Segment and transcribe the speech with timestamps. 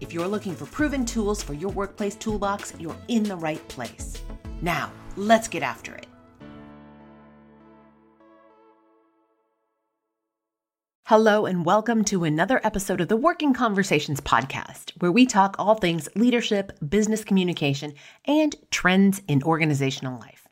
[0.00, 4.22] If you're looking for proven tools for your workplace toolbox, you're in the right place.
[4.62, 6.06] Now, let's get after it.
[11.06, 15.74] Hello, and welcome to another episode of the Working Conversations podcast, where we talk all
[15.74, 17.94] things leadership, business communication,
[18.24, 20.46] and trends in organizational life.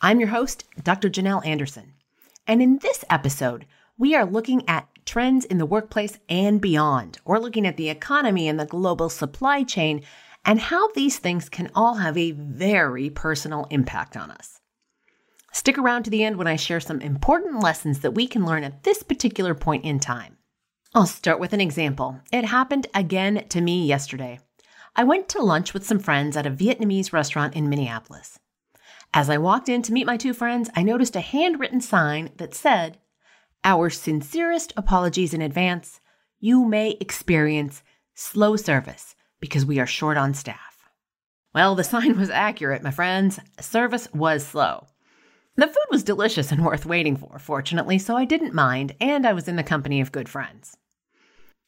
[0.00, 1.10] I'm your host, Dr.
[1.10, 1.94] Janelle Anderson.
[2.46, 3.66] And in this episode,
[3.98, 7.18] we are looking at trends in the workplace and beyond.
[7.24, 10.02] We're looking at the economy and the global supply chain
[10.44, 14.60] and how these things can all have a very personal impact on us.
[15.52, 18.62] Stick around to the end when I share some important lessons that we can learn
[18.62, 20.36] at this particular point in time.
[20.94, 22.20] I'll start with an example.
[22.30, 24.38] It happened again to me yesterday.
[24.94, 28.38] I went to lunch with some friends at a Vietnamese restaurant in Minneapolis.
[29.12, 32.54] As I walked in to meet my two friends, I noticed a handwritten sign that
[32.54, 32.98] said,
[33.64, 36.00] our sincerest apologies in advance.
[36.38, 37.82] You may experience
[38.14, 40.88] slow service because we are short on staff.
[41.54, 43.40] Well, the sign was accurate, my friends.
[43.60, 44.86] Service was slow.
[45.56, 49.32] The food was delicious and worth waiting for, fortunately, so I didn't mind, and I
[49.32, 50.76] was in the company of good friends.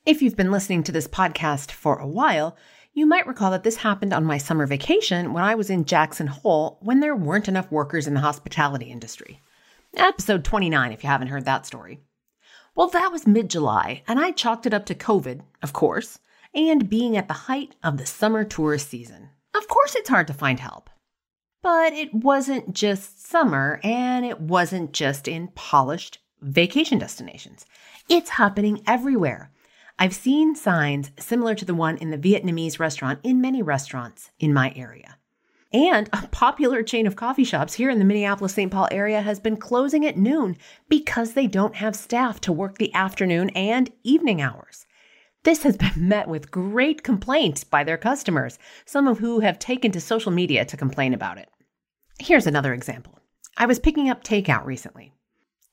[0.06, 2.56] If you've been listening to this podcast for a while,
[2.94, 6.26] you might recall that this happened on my summer vacation when I was in Jackson
[6.26, 9.40] Hole when there weren't enough workers in the hospitality industry.
[9.96, 12.00] Episode 29, if you haven't heard that story.
[12.74, 16.18] Well, that was mid July, and I chalked it up to COVID, of course,
[16.54, 19.28] and being at the height of the summer tourist season.
[19.54, 20.88] Of course, it's hard to find help.
[21.62, 27.66] But it wasn't just summer, and it wasn't just in polished vacation destinations.
[28.08, 29.50] It's happening everywhere.
[29.98, 34.54] I've seen signs similar to the one in the Vietnamese restaurant in many restaurants in
[34.54, 35.18] my area.
[35.72, 38.70] And a popular chain of coffee shops here in the Minneapolis St.
[38.70, 42.92] Paul area has been closing at noon because they don't have staff to work the
[42.94, 44.86] afternoon and evening hours.
[45.44, 49.90] This has been met with great complaints by their customers, some of who have taken
[49.92, 51.48] to social media to complain about it.
[52.18, 53.18] Here's another example.
[53.56, 55.12] I was picking up takeout recently.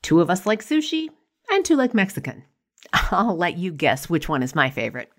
[0.01, 1.09] Two of us like sushi,
[1.51, 2.45] and two like Mexican.
[2.93, 5.11] I'll let you guess which one is my favorite.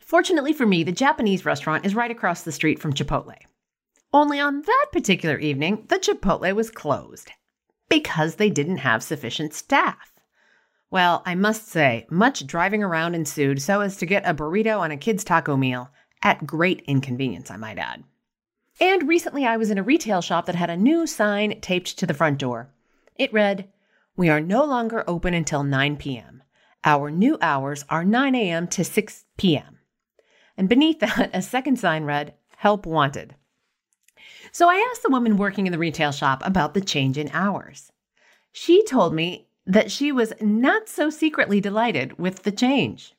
[0.00, 3.36] Fortunately for me, the Japanese restaurant is right across the street from Chipotle.
[4.12, 7.30] Only on that particular evening, the Chipotle was closed
[7.88, 10.12] because they didn't have sufficient staff.
[10.90, 14.92] Well, I must say, much driving around ensued so as to get a burrito and
[14.92, 15.90] a kid's taco meal,
[16.22, 18.04] at great inconvenience, I might add.
[18.78, 22.06] And recently I was in a retail shop that had a new sign taped to
[22.06, 22.70] the front door.
[23.16, 23.68] It read,
[24.16, 26.42] We are no longer open until 9 p.m.
[26.84, 28.68] Our new hours are 9 a.m.
[28.68, 29.78] to 6 p.m.
[30.56, 33.36] And beneath that, a second sign read, Help wanted.
[34.54, 37.90] So I asked the woman working in the retail shop about the change in hours.
[38.52, 43.14] She told me that she was not so secretly delighted with the change.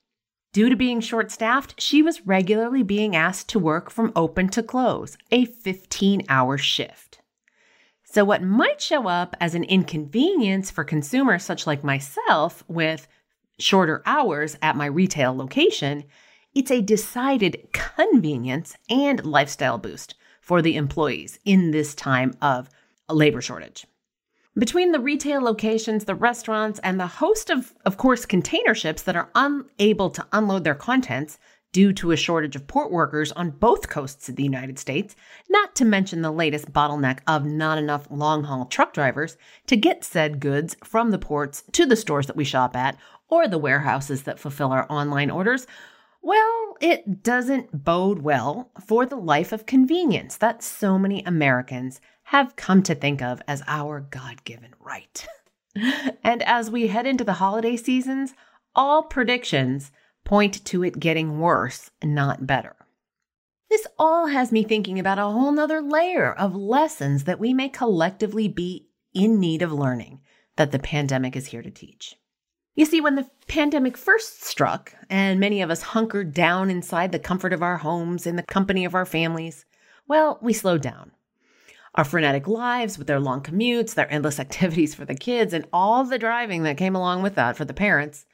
[0.51, 4.61] Due to being short staffed, she was regularly being asked to work from open to
[4.61, 7.19] close, a 15 hour shift.
[8.03, 13.07] So, what might show up as an inconvenience for consumers such like myself with
[13.57, 16.03] shorter hours at my retail location,
[16.53, 22.69] it's a decided convenience and lifestyle boost for the employees in this time of
[23.07, 23.87] a labor shortage.
[24.59, 29.15] Between the retail locations, the restaurants, and the host of, of course, container ships that
[29.15, 31.39] are unable to unload their contents
[31.71, 35.15] due to a shortage of port workers on both coasts of the United States,
[35.49, 40.03] not to mention the latest bottleneck of not enough long haul truck drivers to get
[40.03, 42.97] said goods from the ports to the stores that we shop at
[43.29, 45.65] or the warehouses that fulfill our online orders,
[46.23, 52.55] well, it doesn't bode well for the life of convenience that so many Americans have
[52.55, 55.27] come to think of as our God given right.
[56.23, 58.33] and as we head into the holiday seasons,
[58.73, 59.91] all predictions
[60.23, 62.77] point to it getting worse, not better.
[63.69, 67.67] This all has me thinking about a whole nother layer of lessons that we may
[67.67, 70.21] collectively be in need of learning
[70.55, 72.15] that the pandemic is here to teach.
[72.75, 77.19] You see, when the pandemic first struck, and many of us hunkered down inside the
[77.19, 79.65] comfort of our homes in the company of our families,
[80.07, 81.11] well, we slowed down.
[81.95, 86.03] Our frenetic lives with their long commutes, their endless activities for the kids, and all
[86.03, 88.25] the driving that came along with that for the parents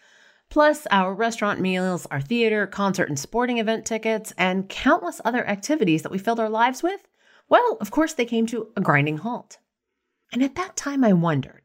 [0.49, 6.01] plus our restaurant meals, our theater, concert, and sporting event tickets, and countless other activities
[6.01, 7.07] that we filled our lives with,
[7.47, 9.57] well, of course, they came to a grinding halt.
[10.31, 11.58] And at that time, I wondered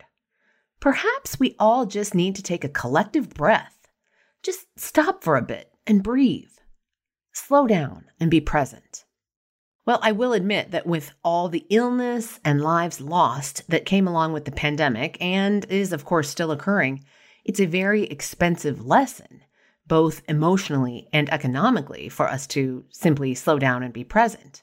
[0.84, 3.88] perhaps we all just need to take a collective breath.
[4.42, 6.52] Just stop for a bit and breathe.
[7.32, 9.06] Slow down and be present.
[9.86, 14.34] Well, I will admit that with all the illness and lives lost that came along
[14.34, 17.02] with the pandemic and is, of course, still occurring,
[17.46, 19.40] it's a very expensive lesson,
[19.86, 24.62] both emotionally and economically, for us to simply slow down and be present.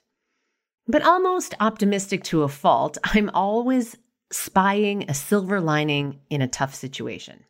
[0.85, 3.97] But almost optimistic to a fault, I'm always
[4.31, 7.43] spying a silver lining in a tough situation.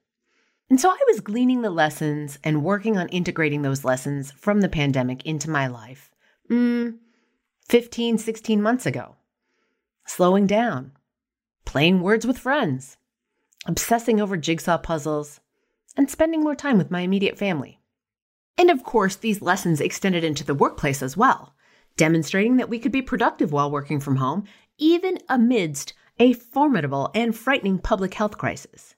[0.69, 4.69] And so I was gleaning the lessons and working on integrating those lessons from the
[4.69, 6.09] pandemic into my life.
[6.49, 6.97] Mm,
[7.67, 9.15] 15, 16 months ago.
[10.05, 10.93] Slowing down,
[11.65, 12.97] playing words with friends,
[13.65, 15.39] obsessing over jigsaw puzzles,
[15.95, 17.79] and spending more time with my immediate family.
[18.57, 21.53] And of course, these lessons extended into the workplace as well,
[21.97, 24.45] demonstrating that we could be productive while working from home,
[24.77, 28.93] even amidst a formidable and frightening public health crisis.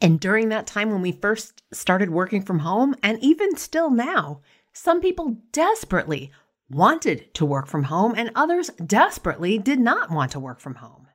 [0.00, 4.40] And during that time when we first started working from home, and even still now,
[4.72, 6.32] some people desperately
[6.68, 11.06] wanted to work from home, and others desperately did not want to work from home.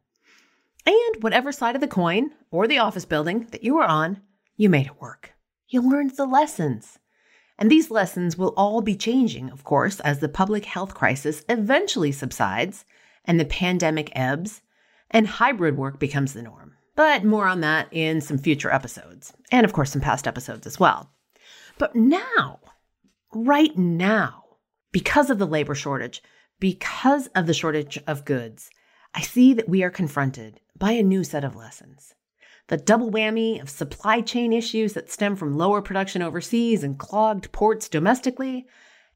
[0.85, 4.21] And whatever side of the coin or the office building that you were on,
[4.55, 5.33] you made it work.
[5.67, 6.97] You learned the lessons.
[7.59, 12.13] And these lessons will all be changing, of course, as the public health crisis eventually
[12.13, 12.85] subsides
[13.25, 14.61] and the pandemic ebbs
[15.11, 16.75] and hybrid work becomes the norm.
[16.95, 20.79] But more on that in some future episodes, and of course, some past episodes as
[20.79, 21.11] well.
[21.77, 22.59] But now,
[23.33, 24.43] right now,
[24.91, 26.23] because of the labor shortage,
[26.59, 28.69] because of the shortage of goods,
[29.13, 32.13] I see that we are confronted by a new set of lessons.
[32.67, 37.51] The double whammy of supply chain issues that stem from lower production overseas and clogged
[37.51, 38.65] ports domestically,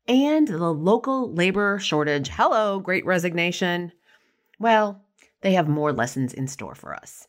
[0.07, 2.29] and the local labor shortage.
[2.29, 3.91] Hello, great resignation.
[4.59, 5.05] Well,
[5.41, 7.27] they have more lessons in store for us.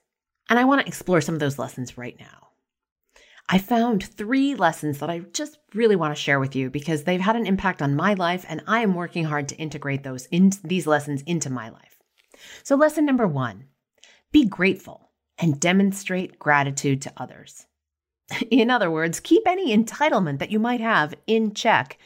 [0.49, 2.49] And I want to explore some of those lessons right now.
[3.49, 7.21] I found three lessons that I just really want to share with you because they've
[7.21, 10.53] had an impact on my life and I am working hard to integrate those in
[10.63, 11.99] these lessons into my life.
[12.63, 13.65] So lesson number 1,
[14.31, 17.67] be grateful and demonstrate gratitude to others.
[18.51, 21.99] In other words, keep any entitlement that you might have in check.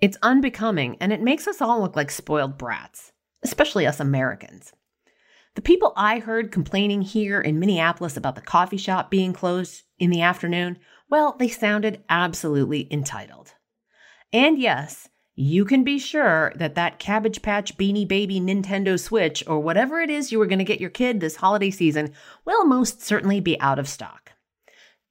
[0.00, 3.12] It's unbecoming and it makes us all look like spoiled brats,
[3.44, 4.72] especially us Americans.
[5.58, 10.10] The people I heard complaining here in Minneapolis about the coffee shop being closed in
[10.10, 10.78] the afternoon,
[11.10, 13.54] well, they sounded absolutely entitled.
[14.32, 19.58] And yes, you can be sure that that Cabbage Patch Beanie Baby Nintendo Switch or
[19.58, 22.12] whatever it is you were going to get your kid this holiday season
[22.44, 24.34] will most certainly be out of stock.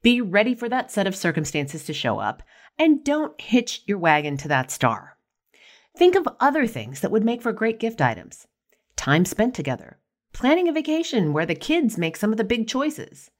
[0.02, 2.42] Be ready for that set of circumstances to show up
[2.80, 5.18] and don't hitch your wagon to that star.
[5.98, 8.48] Think of other things that would make for great gift items.
[8.96, 10.00] Time spent together,
[10.38, 13.31] planning a vacation where the kids make some of the big choices,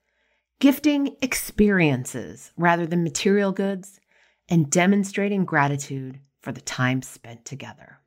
[0.60, 4.00] gifting experiences rather than material goods,
[4.50, 8.00] and demonstrating gratitude for the time spent together.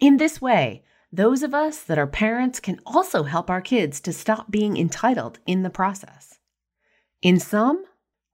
[0.00, 0.82] In this way,
[1.12, 5.38] those of us that are parents can also help our kids to stop being entitled
[5.46, 6.40] in the process.
[7.22, 7.84] In sum,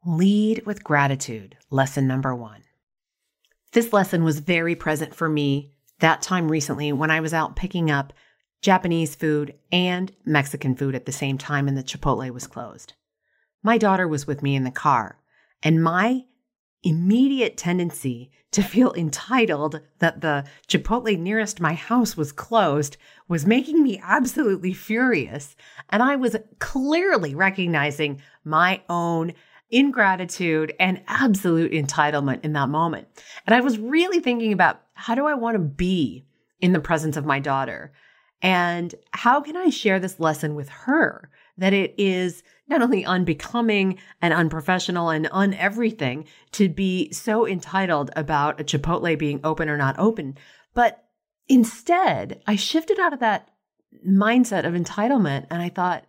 [0.06, 2.62] lead with gratitude, lesson number one.
[3.72, 7.90] This lesson was very present for me that time recently when I was out picking
[7.90, 8.14] up
[8.64, 12.94] Japanese food, and Mexican food at the same time, and the Chipotle was closed.
[13.62, 15.18] My daughter was with me in the car,
[15.62, 16.24] and my
[16.82, 22.96] immediate tendency to feel entitled that the Chipotle nearest my house was closed
[23.28, 25.56] was making me absolutely furious.
[25.90, 29.34] And I was clearly recognizing my own
[29.68, 33.08] ingratitude and absolute entitlement in that moment.
[33.46, 36.24] And I was really thinking about how do I want to be
[36.60, 37.92] in the presence of my daughter?
[38.44, 41.30] And how can I share this lesson with her?
[41.56, 48.10] That it is not only unbecoming and unprofessional and un everything to be so entitled
[48.14, 50.36] about a Chipotle being open or not open,
[50.74, 51.06] but
[51.48, 53.48] instead I shifted out of that
[54.06, 56.04] mindset of entitlement and I thought,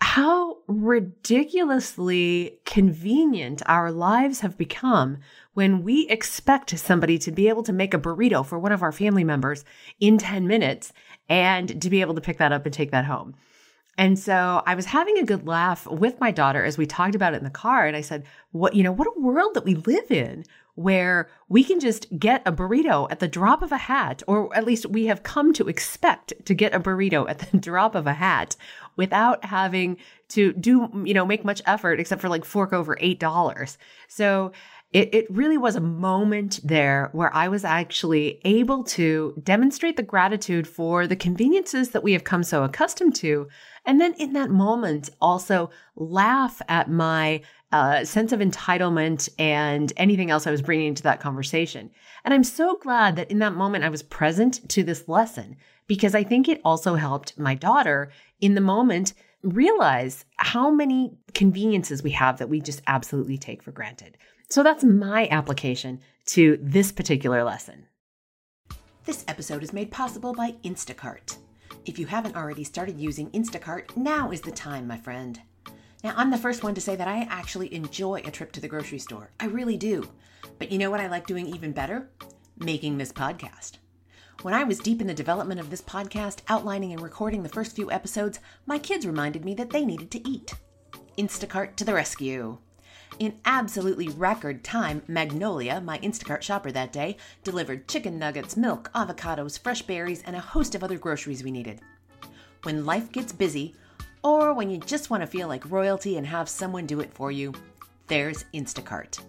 [0.00, 5.18] how ridiculously convenient our lives have become
[5.54, 8.92] when we expect somebody to be able to make a burrito for one of our
[8.92, 9.64] family members
[10.00, 10.92] in 10 minutes
[11.28, 13.34] and to be able to pick that up and take that home.
[13.96, 17.34] And so I was having a good laugh with my daughter as we talked about
[17.34, 17.86] it in the car.
[17.86, 20.44] And I said, What, you know, what a world that we live in
[20.74, 24.64] where we can just get a burrito at the drop of a hat, or at
[24.64, 28.14] least we have come to expect to get a burrito at the drop of a
[28.14, 28.56] hat
[28.96, 29.96] without having
[30.28, 33.76] to do, you know, make much effort except for like fork over $8.
[34.08, 34.52] So
[34.92, 40.04] it, it really was a moment there where I was actually able to demonstrate the
[40.04, 43.48] gratitude for the conveniences that we have come so accustomed to.
[43.86, 50.30] And then in that moment, also laugh at my uh, sense of entitlement and anything
[50.30, 51.90] else I was bringing to that conversation.
[52.24, 56.14] And I'm so glad that in that moment I was present to this lesson because
[56.14, 58.10] I think it also helped my daughter
[58.40, 59.12] in the moment
[59.42, 64.16] realize how many conveniences we have that we just absolutely take for granted.
[64.48, 67.86] So that's my application to this particular lesson.
[69.04, 71.36] This episode is made possible by Instacart.
[71.86, 75.38] If you haven't already started using Instacart, now is the time, my friend.
[76.02, 78.68] Now, I'm the first one to say that I actually enjoy a trip to the
[78.68, 79.32] grocery store.
[79.38, 80.08] I really do.
[80.58, 82.08] But you know what I like doing even better?
[82.56, 83.72] Making this podcast.
[84.40, 87.76] When I was deep in the development of this podcast, outlining and recording the first
[87.76, 90.54] few episodes, my kids reminded me that they needed to eat.
[91.18, 92.56] Instacart to the rescue.
[93.20, 99.58] In absolutely record time, Magnolia, my Instacart shopper that day, delivered chicken nuggets, milk, avocados,
[99.58, 101.80] fresh berries, and a host of other groceries we needed.
[102.64, 103.76] When life gets busy,
[104.24, 107.30] or when you just want to feel like royalty and have someone do it for
[107.30, 107.52] you,
[108.08, 109.20] there's Instacart.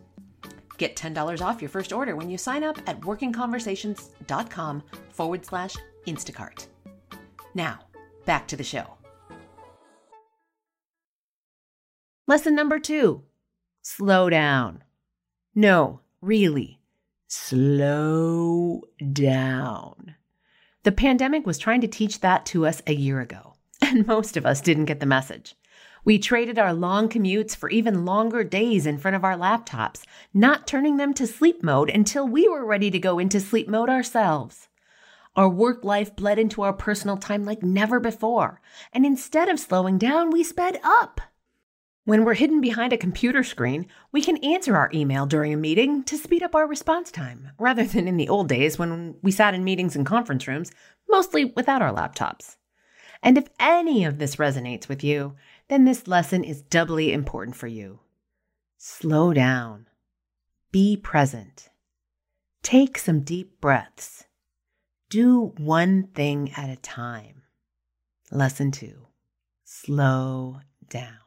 [0.78, 5.76] Get $10 off your first order when you sign up at workingconversations.com forward slash
[6.08, 6.68] Instacart.
[7.54, 7.80] Now,
[8.26, 8.96] back to the show.
[12.28, 13.24] Lesson number two
[13.86, 14.84] slow down.
[15.54, 16.80] No, really,
[17.28, 18.82] slow
[19.14, 20.16] down.
[20.82, 24.46] The pandemic was trying to teach that to us a year ago, and most of
[24.46, 25.56] us didn't get the message.
[26.04, 30.02] We traded our long commutes for even longer days in front of our laptops,
[30.34, 33.90] not turning them to sleep mode until we were ready to go into sleep mode
[33.90, 34.68] ourselves.
[35.36, 38.62] Our work life bled into our personal time like never before,
[38.92, 41.22] and instead of slowing down, we sped up.
[42.06, 46.04] When we're hidden behind a computer screen, we can answer our email during a meeting
[46.04, 49.56] to speed up our response time, rather than in the old days when we sat
[49.56, 50.72] in meetings and conference rooms,
[51.10, 52.58] mostly without our laptops.
[53.24, 55.34] And if any of this resonates with you,
[55.68, 58.02] then this lesson is doubly important for you.
[58.78, 59.88] Slow down.
[60.72, 61.70] Be present.
[62.62, 64.26] Take some deep breaths.
[65.10, 67.44] Do one thing at a time.
[68.32, 69.08] Lesson two
[69.64, 71.25] slow down.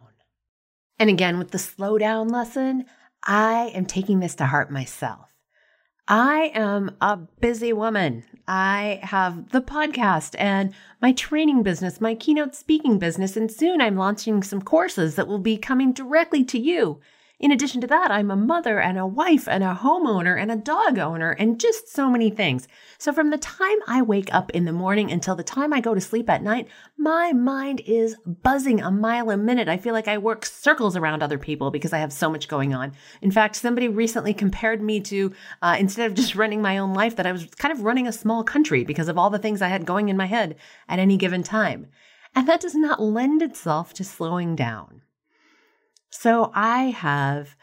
[0.99, 2.87] And again, with the slow down lesson,
[3.25, 5.26] I am taking this to heart myself.
[6.09, 8.25] I am a busy woman.
[8.47, 13.97] I have the podcast and my training business, my keynote speaking business, and soon I'm
[13.97, 17.00] launching some courses that will be coming directly to you
[17.40, 20.57] in addition to that, I'm a mother and a wife and a homeowner and a
[20.57, 22.66] dog owner and just so many things.
[22.99, 25.95] So from the time I wake up in the morning until the time I go
[25.95, 26.66] to sleep at night,
[26.97, 29.68] my mind is buzzing a mile a minute.
[29.68, 32.75] I feel like I work circles around other people because I have so much going
[32.75, 32.92] on.
[33.23, 37.14] In fact, somebody recently compared me to, uh, instead of just running my own life,
[37.14, 39.68] that I was kind of running a small country because of all the things I
[39.68, 40.57] had going in my head
[40.88, 41.87] at any given time.
[42.35, 45.02] And that does not lend itself to slowing down.
[46.11, 47.57] So I have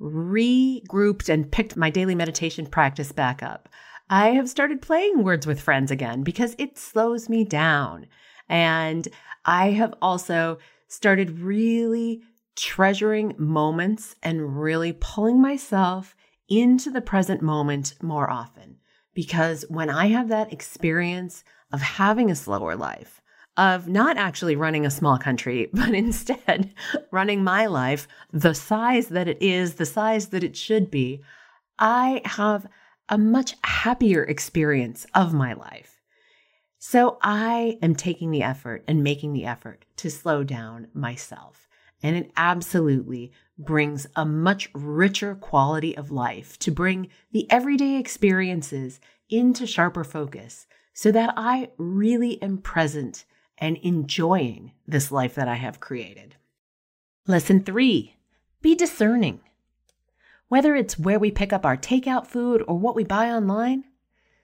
[0.00, 3.68] regrouped and picked my daily meditation practice back up.
[4.08, 8.06] I have started playing words with friends again because it slows me down.
[8.48, 9.08] And
[9.44, 12.22] I have also started really
[12.56, 16.14] treasuring moments and really pulling myself
[16.48, 18.78] into the present moment more often.
[19.14, 23.20] Because when I have that experience of having a slower life,
[23.56, 26.72] of not actually running a small country, but instead
[27.10, 31.22] running my life the size that it is, the size that it should be,
[31.78, 32.66] I have
[33.08, 36.00] a much happier experience of my life.
[36.78, 41.68] So I am taking the effort and making the effort to slow down myself.
[42.02, 49.00] And it absolutely brings a much richer quality of life to bring the everyday experiences
[49.30, 53.24] into sharper focus so that I really am present
[53.58, 56.36] and enjoying this life that I have created.
[57.26, 58.16] Lesson three
[58.62, 59.40] be discerning.
[60.48, 63.84] Whether it's where we pick up our takeout food or what we buy online,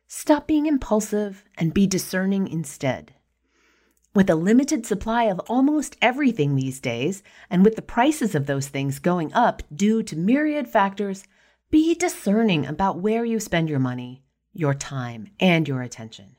[0.07, 3.15] stop being impulsive and be discerning instead.
[4.15, 8.69] With a limited supply of almost everything these days, and with the prices of those
[8.69, 11.25] things going up due to myriad factors,
[11.71, 16.37] be discerning about where you spend your money, your time, and your attention.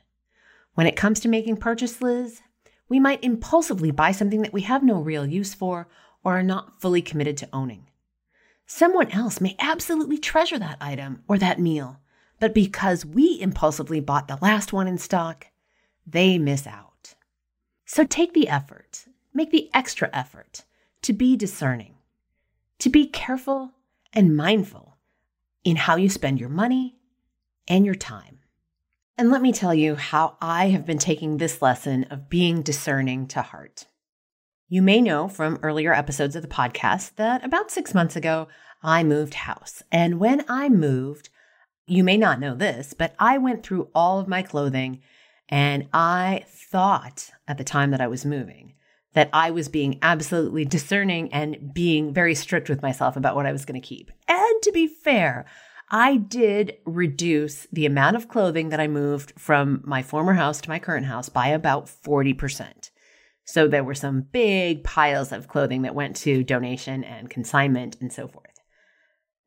[0.76, 2.44] When it comes to making purchases,
[2.90, 5.88] we might impulsively buy something that we have no real use for
[6.24, 7.88] or are not fully committed to owning.
[8.66, 12.00] Someone else may absolutely treasure that item or that meal,
[12.40, 15.48] but because we impulsively bought the last one in stock,
[16.06, 17.16] they miss out.
[17.86, 20.64] So take the effort, make the extra effort
[21.02, 21.96] to be discerning,
[22.80, 23.72] to be careful
[24.14, 24.98] and mindful
[25.64, 26.96] in how you spend your money
[27.68, 28.40] and your time.
[29.16, 33.28] And let me tell you how I have been taking this lesson of being discerning
[33.28, 33.86] to heart.
[34.70, 38.48] You may know from earlier episodes of the podcast that about six months ago,
[38.82, 39.84] I moved house.
[39.92, 41.30] And when I moved,
[41.86, 45.02] you may not know this, but I went through all of my clothing
[45.48, 48.74] and I thought at the time that I was moving
[49.14, 53.52] that I was being absolutely discerning and being very strict with myself about what I
[53.52, 54.12] was going to keep.
[54.28, 55.46] And to be fair,
[55.90, 60.70] I did reduce the amount of clothing that I moved from my former house to
[60.70, 62.90] my current house by about 40%.
[63.46, 68.12] So there were some big piles of clothing that went to donation and consignment and
[68.12, 68.60] so forth.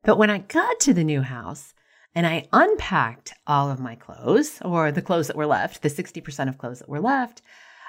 [0.03, 1.73] But when I got to the new house
[2.15, 6.47] and I unpacked all of my clothes, or the clothes that were left, the 60%
[6.47, 7.41] of clothes that were left,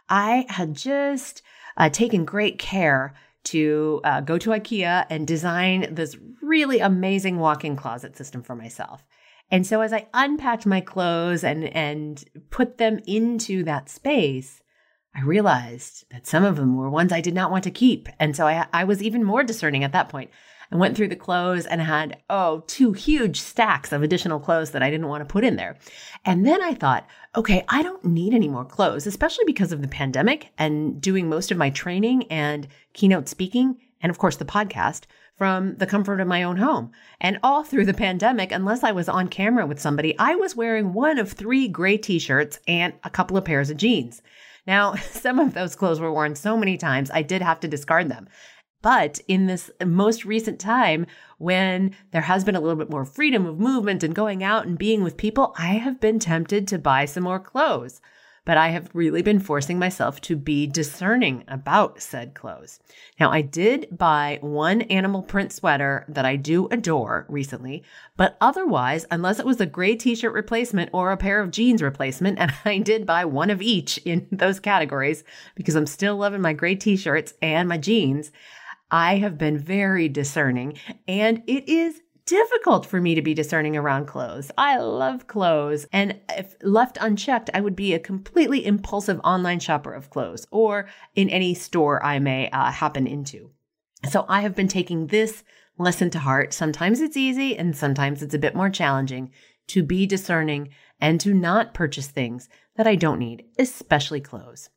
[0.08, 1.42] I had just
[1.76, 3.14] uh, taken great care
[3.50, 9.04] to uh, go to IKEA and design this really amazing walk-in closet system for myself.
[9.50, 14.62] And so as I unpacked my clothes and and put them into that space,
[15.14, 18.08] I realized that some of them were ones I did not want to keep.
[18.20, 20.30] And so I, I was even more discerning at that point.
[20.70, 24.82] I went through the clothes and had, oh, two huge stacks of additional clothes that
[24.82, 25.76] I didn't want to put in there.
[26.24, 27.06] And then I thought,
[27.36, 31.50] okay, I don't need any more clothes, especially because of the pandemic and doing most
[31.50, 35.04] of my training and keynote speaking, and of course the podcast
[35.38, 36.90] from the comfort of my own home.
[37.20, 40.92] And all through the pandemic, unless I was on camera with somebody, I was wearing
[40.92, 44.20] one of three gray t shirts and a couple of pairs of jeans.
[44.66, 48.10] Now, some of those clothes were worn so many times, I did have to discard
[48.10, 48.28] them.
[48.80, 51.06] But in this most recent time,
[51.38, 54.78] when there has been a little bit more freedom of movement and going out and
[54.78, 58.00] being with people, I have been tempted to buy some more clothes.
[58.44, 62.80] But I have really been forcing myself to be discerning about said clothes.
[63.20, 67.84] Now, I did buy one animal print sweater that I do adore recently,
[68.16, 71.82] but otherwise, unless it was a gray t shirt replacement or a pair of jeans
[71.82, 76.40] replacement, and I did buy one of each in those categories because I'm still loving
[76.40, 78.32] my gray t shirts and my jeans.
[78.90, 84.06] I have been very discerning and it is difficult for me to be discerning around
[84.06, 84.50] clothes.
[84.58, 85.86] I love clothes.
[85.92, 90.88] And if left unchecked, I would be a completely impulsive online shopper of clothes or
[91.14, 93.50] in any store I may uh, happen into.
[94.10, 95.42] So I have been taking this
[95.78, 96.52] lesson to heart.
[96.52, 99.30] Sometimes it's easy and sometimes it's a bit more challenging
[99.68, 100.68] to be discerning
[101.00, 104.70] and to not purchase things that I don't need, especially clothes.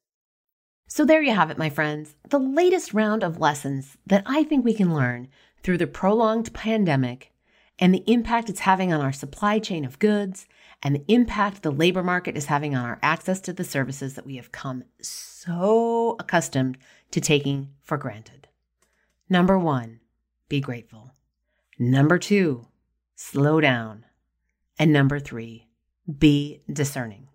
[0.94, 4.66] So, there you have it, my friends, the latest round of lessons that I think
[4.66, 5.30] we can learn
[5.64, 7.32] through the prolonged pandemic
[7.80, 10.48] and the impact it's having on our supply chain of goods
[10.84, 14.26] and the impact the labor market is having on our access to the services that
[14.26, 16.78] we have come so accustomed
[17.12, 18.50] to taking for granted.
[19.30, 20.02] Number one,
[20.50, 21.14] be grateful.
[21.80, 22.68] Number two,
[23.16, 24.06] slow down.
[24.78, 25.70] And number three,
[26.20, 27.30] be discerning.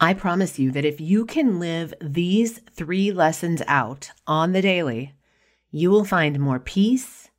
[0.00, 5.14] I promise you that if you can live these three lessons out on the daily,
[5.70, 7.30] you will find more peace,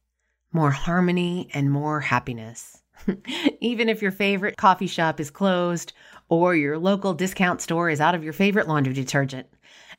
[0.52, 2.82] more harmony, and more happiness.
[3.62, 5.94] Even if your favorite coffee shop is closed
[6.30, 9.48] or your local discount store is out of your favorite laundry detergent.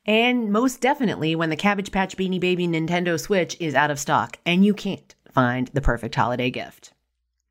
[0.05, 4.39] And most definitely when the Cabbage Patch Beanie Baby Nintendo Switch is out of stock
[4.45, 6.93] and you can't find the perfect holiday gift.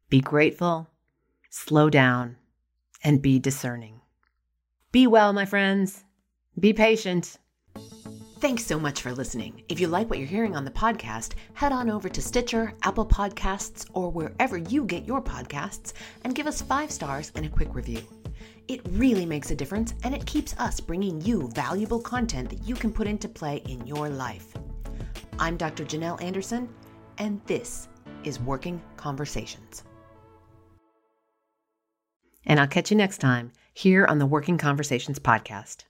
[0.09, 0.89] Be grateful,
[1.51, 2.37] slow down,
[3.05, 3.96] and be discerning.
[4.97, 6.05] Be well, my friends.
[6.59, 7.37] Be patient.
[8.41, 9.63] Thanks so much for listening.
[9.69, 13.05] If you like what you're hearing on the podcast, head on over to Stitcher, Apple
[13.05, 15.93] Podcasts, or wherever you get your podcasts
[16.25, 18.01] and give us five stars and a quick review.
[18.69, 22.75] It really makes a difference and it keeps us bringing you valuable content that you
[22.75, 24.55] can put into play in your life.
[25.39, 25.85] I'm Dr.
[25.85, 26.71] Janelle Anderson,
[27.19, 27.89] and this
[28.25, 29.85] is Working Conversations.
[32.47, 35.85] And I'll catch you next time here on the Working Conversations podcast.